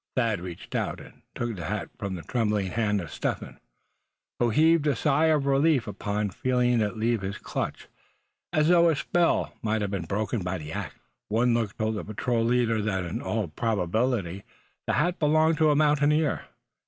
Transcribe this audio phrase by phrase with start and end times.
[0.15, 3.59] Thad reached out, and took the hat from the trembling hand of Step Hen;
[4.39, 7.87] who heaved a sigh of relief upon feeling it leave his clutch;
[8.51, 10.97] as though a spell might have been broken by the act.
[11.29, 14.43] One look told the patrol leader that in all probability
[14.87, 16.45] the hat belonged to a mountaineer.